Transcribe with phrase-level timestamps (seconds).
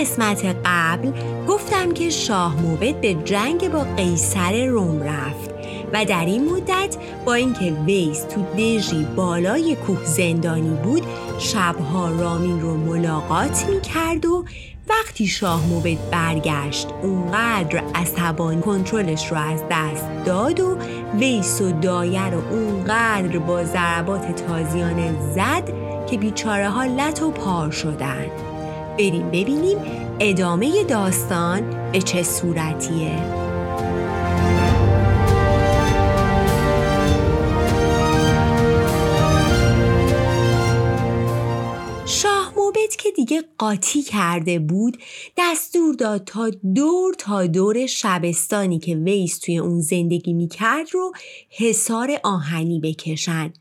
[0.00, 1.12] قسمت قبل
[1.48, 5.50] گفتم که شاه موبد به جنگ با قیصر روم رفت
[5.92, 11.02] و در این مدت با اینکه ویس تو دژی بالای کوه زندانی بود
[11.38, 14.44] شبها رامین رو ملاقات می‌کرد و
[14.88, 20.76] وقتی شاه موبد برگشت اونقدر عصبانی کنترلش رو از دست داد و
[21.18, 25.72] ویس و دایه رو اونقدر با ضربات تازیانه زد
[26.06, 28.49] که بیچاره ها لط و پار شدن.
[29.00, 29.78] بریم ببینیم
[30.20, 33.39] ادامه داستان به چه صورتیه.
[43.30, 44.98] دیگه قاطی کرده بود
[45.36, 51.12] دستور داد تا دور تا دور شبستانی که ویس توی اون زندگی می‌کرد رو
[51.48, 53.52] حسار آهنی بکشن.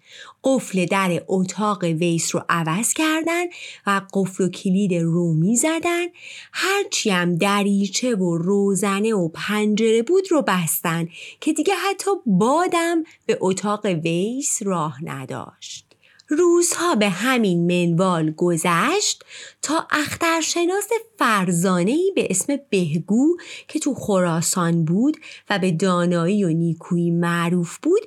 [0.44, 3.45] قفل در اتاق ویس رو عوض کردن
[3.88, 6.06] و قفل و کلید رومی زدن.
[6.53, 11.08] هرچی هم دریچه و روزنه و پنجره بود رو بستن
[11.42, 15.88] که دیگه حتی بادم به اتاق ویس راه نداشت.
[16.30, 19.25] روزها به همین منوال گذشت
[19.61, 25.17] تا اخترشناس فرزانهی به اسم بهگو که تو خراسان بود
[25.50, 28.02] و به دانایی و نیکویی معروف بود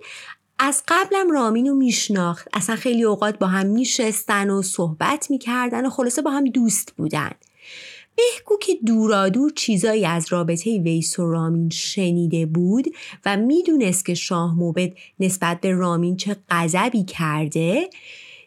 [0.58, 2.48] از قبلم رامین رو میشناخت.
[2.52, 7.30] اصلا خیلی اوقات با هم میشستن و صحبت می‌کردن و خلاصه با هم دوست بودن.
[8.16, 12.84] بهگو که دورادور چیزایی از رابطه ویس و رامین شنیده بود
[13.26, 17.90] و می‌دونست که شاه موبد نسبت به رامین چه غضبی کرده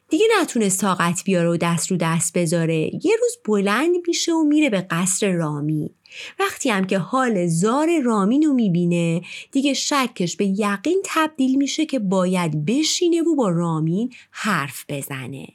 [0.10, 2.78] دیگه نتونست طاقت بیاره و دست رو دست بذاره.
[2.78, 5.90] یه روز بلند میشه و میره به قصر رامین.
[6.40, 9.22] وقتی هم که حال زار رامین رو می‌بینه
[9.52, 15.48] دیگه شکش به یقین تبدیل میشه که باید بشینه و با رامین حرف بزنه.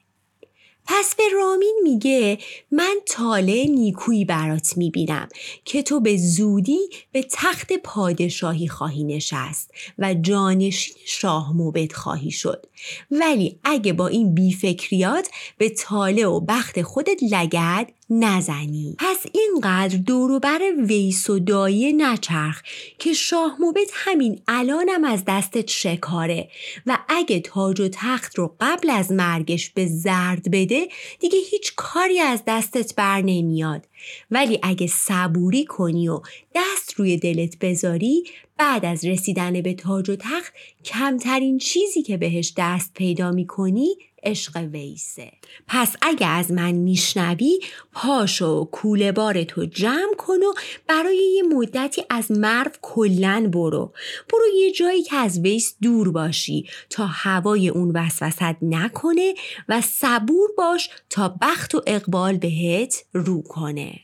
[0.93, 2.39] پس به رامین میگه
[2.71, 5.29] من تاله نیکویی برات می‌بینم
[5.65, 6.79] که تو به زودی
[7.13, 12.67] به تخت پادشاهی خواهی نشست و جانشین شاه موبد خواهی شد.
[13.11, 15.29] ولی اگه با این بیفکریات
[15.59, 18.97] به تاله و بخت خودت لگد نزنی.
[18.99, 22.63] پس اینقدر دوروبر ویس و دایه نچرخ
[22.99, 26.49] که شاه موبت همین الانم از دستت شکاره
[26.87, 30.89] و اگه تاج و تخت رو قبل از مرگش به زرد بده
[31.21, 33.87] دیگه هیچ کاری از دستت بر نمیاد.
[34.31, 36.21] ولی اگه صبوری کنی و
[36.55, 38.25] دست روی دلت بذاری
[38.59, 40.53] بعد از رسیدن به تاج و تخت
[40.85, 45.33] کمترین چیزی که بهش دست پیدا می‌کنی عشق ویسه.
[45.67, 47.61] پس اگه از من میشنوی
[47.93, 50.53] پاشو کوله بار تو جمع کن و
[50.87, 53.93] برای یه مدتی از مرو کلن برو.
[54.33, 59.35] برو یه جایی که از ویس دور باشی تا هوای اون وسوست نکنه
[59.69, 64.01] و صبور باش تا بخت و اقبال بهت رو کنه.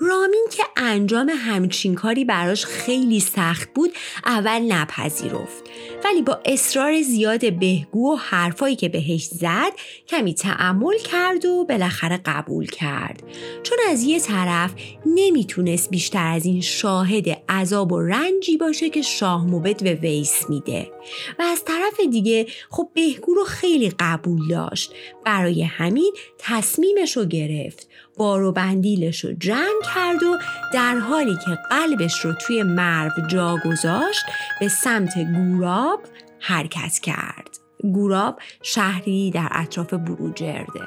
[0.00, 3.90] رامین که انجام همچین کاری براش خیلی سخت بود
[4.26, 5.64] اول نپذیرفت.
[6.04, 9.72] ولی با اصرار زیاد بهگو و حرفایی که بهش زد
[10.08, 13.22] کمی تعمل کرد و بالاخره قبول کرد.
[13.62, 14.74] چون از یه طرف
[15.06, 20.90] نمی‌تونست بیشتر از این شاهد عذاب و رنجی باشه که شاه موبد به ویس میده.
[21.38, 24.92] و از طرف دیگه خب بهگو رو خیلی قبول داشت.
[25.24, 27.88] برای همین تصمیمش رو گرفت.
[28.18, 30.38] بار و بندیلش رو جمع کرد و
[30.74, 34.24] در حالی که قلبش رو توی مرو جا گذاشت
[34.60, 36.00] به سمت گوراب
[36.40, 37.48] حرکت کرد.
[37.82, 40.80] گوراب شهری در اطراف بروجرده.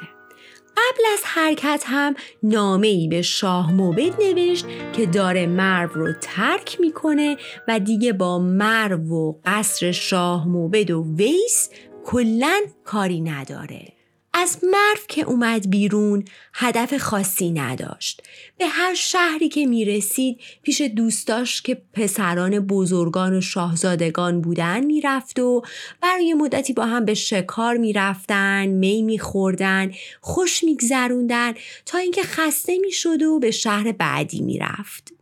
[0.76, 7.36] قبل از حرکت هم نامه به شاه موبد نوشت که داره مرو رو ترک می‌کنه
[7.68, 11.70] و دیگه با مرو و قصر شاه موبد و ویس
[12.04, 14.01] کلا کاری نداره.
[14.34, 16.24] از مرف که اومد بیرون
[16.54, 18.22] هدف خاصی نداشت.
[18.58, 25.38] به هر شهری که می رسید پیش دوستاش که پسران بزرگان و شاهزادگان بودن می‌رفت
[25.38, 25.62] و
[26.00, 31.54] برای مدتی با هم به شکار می‌رفتن، می میخوردن، خوش میگذروندن
[31.86, 35.21] تا اینکه خسته می‌شد و به شهر بعدی می‌رفت.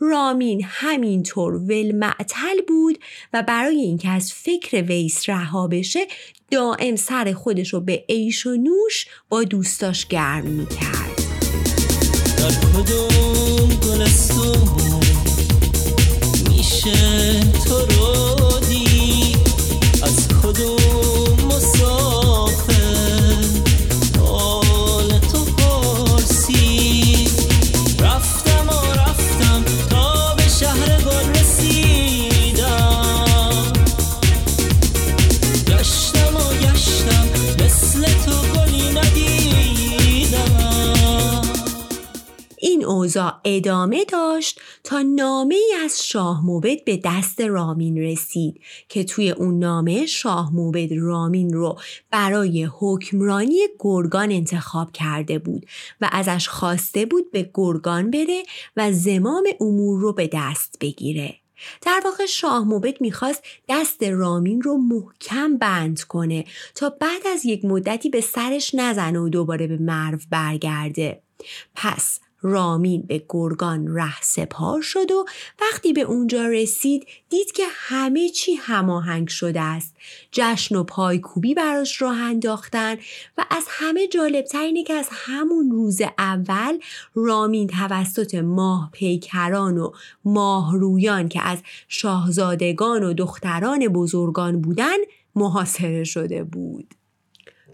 [0.00, 2.98] رامین همینطور ول معتل بود
[3.32, 6.06] و برای اینکه از فکر ویس رها بشه
[6.50, 11.16] دائم سر خودش رو به عیش و نوش با دوستاش گرم می‌کرد.
[17.68, 18.60] تو رو
[43.48, 49.58] ادامه داشت تا نامه ای از شاه موبد به دست رامین رسید که توی اون
[49.58, 51.78] نامه شاه موبد رامین رو
[52.10, 55.66] برای حکمرانی گرگان انتخاب کرده بود
[56.00, 58.42] و ازش خواسته بود به گرگان بره
[58.76, 61.34] و زمام امور رو به دست بگیره.
[61.82, 66.44] در واقع شاه موبد می‌خواست دست رامین رو محکم بند کنه
[66.74, 71.22] تا بعد از یک مدتی به سرش نزنه و دوباره به مرو برگرده.
[71.74, 75.24] پس رامین به گرگان ره سپار شد و
[75.60, 79.94] وقتی به اونجا رسید دید که همه چی هماهنگ شده است.
[80.32, 82.96] جشن و پایکوبی براش راه انداختن
[83.38, 86.78] و از همه جالبتر اینه که از همون روز اول
[87.14, 89.92] رامین توسط ماه پیکران و
[90.24, 91.58] ماهرویان که از
[91.88, 94.96] شاهزادگان و دختران بزرگان بودن
[95.34, 96.94] محاصره شده بود.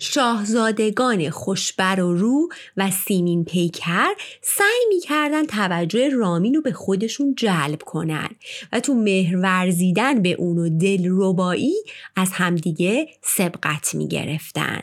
[0.02, 7.82] شاهزادگان خوشبر و رو و سیمین پیکر سعی می‌کردن توجه رامین رو به خودشون جلب
[7.82, 8.28] کنن
[8.72, 11.74] و تو مهر ورزیدن به اون و دل ربایی
[12.16, 14.82] از همدیگه سبقت می‌گرفتن.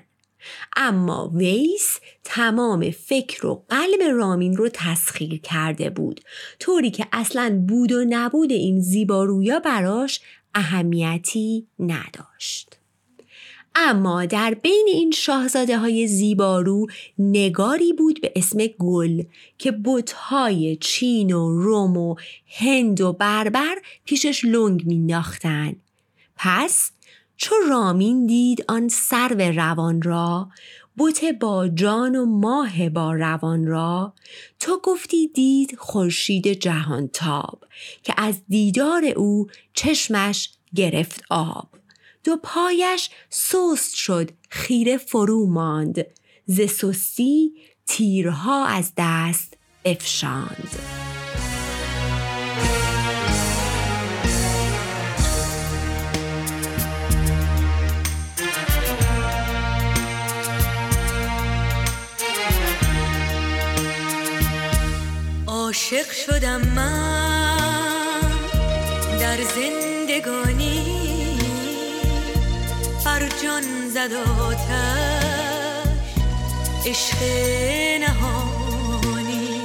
[0.75, 6.21] اما ویس تمام فکر و قلب رامین رو تسخیر کرده بود
[6.59, 10.21] طوری که اصلا بود و نبود این زیبارویا براش
[10.55, 12.78] اهمیتی نداشت.
[13.75, 16.87] اما در بین این شاهزاده های زیبارو
[17.19, 19.23] نگاری بود به اسم گل
[19.57, 22.15] که بتهای چین و روم و
[22.47, 23.75] هند و بربر
[24.05, 25.75] پیشش لنگ مینداختن
[26.35, 26.91] پس
[27.37, 30.49] چو رامین دید آن سرو روان را
[30.97, 34.13] بت با جان و ماه با روان را
[34.59, 37.65] تو گفتی دید خورشید جهان تاب
[38.03, 41.78] که از دیدار او چشمش گرفت آب.
[42.29, 46.05] دو پایش سست شد خیره فرو ماند.
[46.45, 47.51] ز سستی
[47.85, 50.79] تیرها از دست افشاند
[65.47, 68.21] عاشق شدم من
[69.19, 70.98] در زندگانی.
[73.27, 74.69] جان زد آتش.
[76.85, 77.23] عشق
[78.01, 79.61] نهانی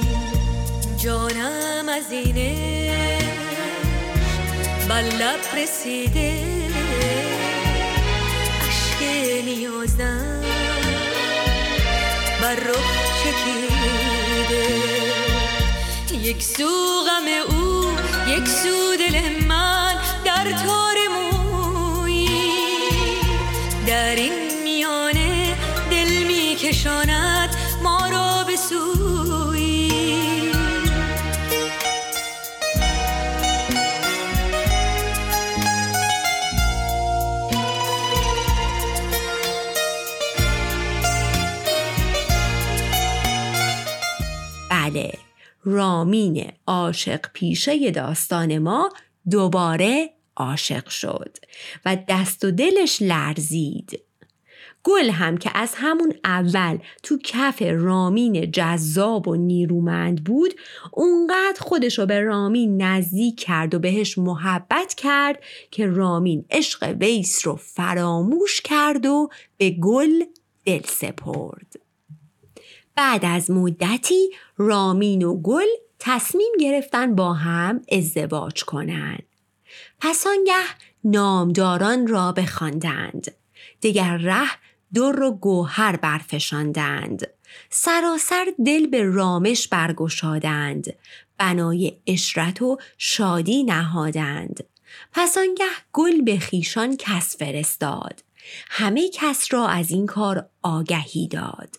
[0.97, 2.55] جانم از اینه
[4.89, 6.33] بر لب رسیده
[8.67, 9.01] عشق
[9.45, 10.41] نیازم.
[12.41, 14.65] بر رخ چکیده.
[16.21, 16.69] یک سو
[17.07, 17.91] غم او
[18.27, 20.95] یک سو دل من در تار
[23.95, 25.55] در این میانه
[25.91, 27.49] دل میکشاند
[27.83, 29.91] ما را به سوی.
[44.71, 45.13] بله
[45.63, 48.89] رامین عاشق پیشه داستان ما
[49.29, 51.37] دوباره عاشق شد
[51.85, 54.01] و دست و دلش لرزید
[54.85, 60.53] گل هم که از همون اول تو کف رامین جذاب و نیرومند بود
[60.91, 67.55] اونقدر خودشو به رامین نزدیک کرد و بهش محبت کرد که رامین عشق ویس رو
[67.55, 70.23] فراموش کرد و به گل
[70.65, 71.75] دل سپرد
[72.95, 75.67] بعد از مدتی رامین و گل
[75.99, 79.23] تصمیم گرفتن با هم ازدواج کنند.
[80.07, 80.63] پس آنگه
[81.03, 83.31] نامداران را بخواندند.
[83.81, 84.49] دیگر ره
[84.93, 87.27] در و گوهر برفشاندند.
[87.69, 90.93] سراسر دل به رامش برگشادند.
[91.37, 94.63] بنای اشرت و شادی نهادند.
[95.11, 98.23] پس آنگه گل به خیشان کس فرستاد.
[98.69, 101.75] همه کس را از این کار آگهی داد.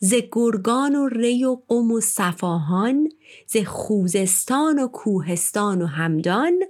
[0.00, 3.08] ز گرگان و ری و قم و صفاهان
[3.46, 6.62] ز خوزستان و کوهستان و همدان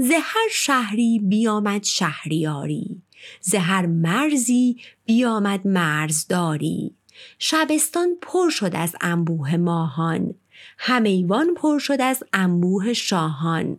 [0.00, 3.02] ز هر شهری بیامد شهریاری
[3.40, 6.94] ز هر مرزی بیامد مرزداری.
[7.38, 10.34] شبستان پر شد از انبوه ماهان
[10.78, 13.78] همیوان پر شد از انبوه شاهان.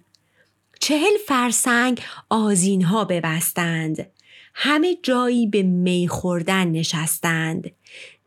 [0.79, 4.07] چهل فرسنگ آزین ها ببستند
[4.53, 7.71] همه جایی به می خوردن نشستند.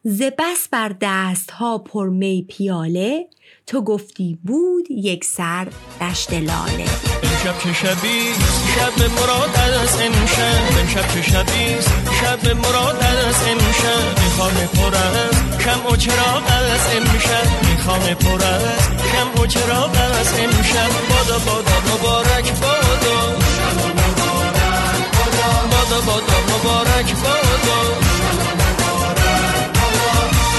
[0.04, 3.26] ز بس بر دست ها پر می پیاله
[3.66, 5.68] تو گفتی بود یک سر
[6.00, 7.31] دشت لاله.
[7.44, 8.34] امشب که شبی
[8.74, 11.76] شب مراد از امشب امشب که شبی
[12.20, 14.22] شب مراد از امشب.
[14.24, 17.68] می‌خوام پر از کم و چراغ از امشب.
[17.68, 20.90] می‌خوام پر از کم و چراغ از امشب.
[21.10, 23.18] بادا بادا مبارک بادا.
[25.70, 27.80] بادا بادا مبارک بادا.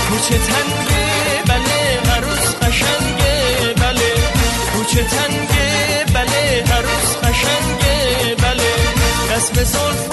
[0.10, 1.06] کوچه تنگه
[1.48, 4.14] بله عروس قشنگه بله.
[4.74, 5.73] کوچه تنگه
[9.44, 10.13] دست به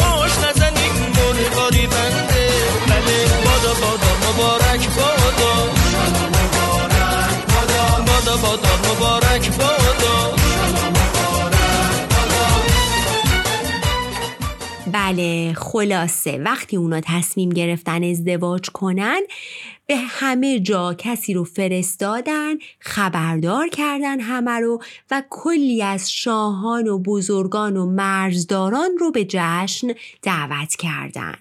[15.11, 16.39] بله خلاصه.
[16.39, 19.21] وقتی اونا تصمیم گرفتن ازدواج کنن
[19.87, 26.99] به همه جا کسی رو فرستادن خبردار کردن همه رو و کلی از شاهان و
[26.99, 29.89] بزرگان و مرزداران رو به جشن
[30.23, 31.37] دعوت کردن.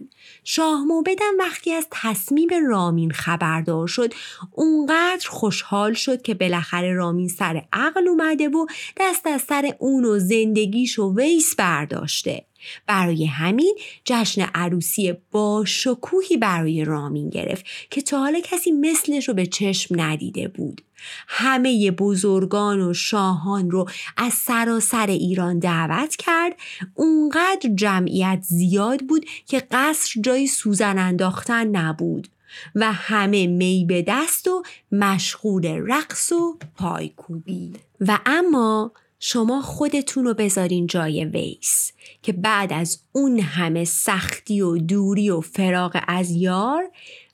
[0.52, 4.14] شاه موبدم وقتی از تصمیم رامین خبردار شد
[4.52, 8.66] اونقدر خوشحال شد که بالاخره رامین سر عقل اومده و
[8.98, 12.46] دست از سر اون و زندگیش و ویس برداشته
[12.88, 13.76] برای همین
[14.06, 20.02] جشن عروسی با شکوهی برای رامین گرفت که تا حالا کسی مثلش رو به چشم
[20.02, 20.82] ندیده بود.
[21.28, 26.54] همه بزرگان و شاهان رو از سراسر ایران دعوت کرد.
[26.94, 32.28] اونقدر جمعیت زیاد بود که قصر جای سوزن انداختن نبود
[32.76, 37.74] و همه می به دست و مشغول رقص و پایکوبی.
[38.02, 41.92] و اما شما خودتون رو بذارین جای ویس
[42.22, 46.84] که بعد از اون همه سختی و دوری و فراغ از یار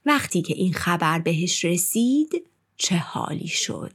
[0.05, 2.45] وقتی که این خبر بهش رسید
[2.77, 3.94] چه حالی شد.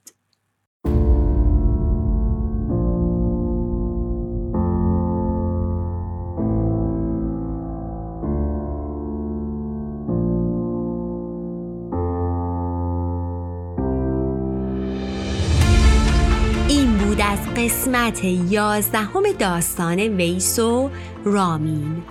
[17.30, 20.90] از قسمت یازدهم داستان ویس و
[21.25, 22.02] رامین.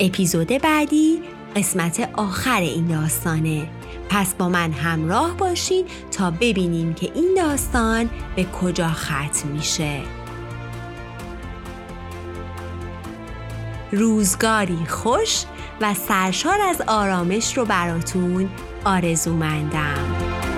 [0.00, 1.22] اپیزود بعدی
[1.56, 3.81] قسمت آخر این داستانه.
[4.08, 10.00] پس با من همراه باشین تا ببینیم که این داستان به کجا ختم میشه.
[13.92, 15.44] روزگاری خوش
[15.80, 18.50] و سرشار از آرامش رو براتون
[18.84, 20.51] آرزومندم.